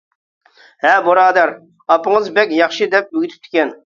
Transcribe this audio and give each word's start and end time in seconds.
ھە 0.85 0.93
بۇرادەر، 1.07 1.51
ئاپىڭىز 1.95 2.31
بەك 2.39 2.57
ياخشى 2.61 2.91
دەپ 2.97 3.13
ئۆگىتىپتىكەن. 3.19 3.75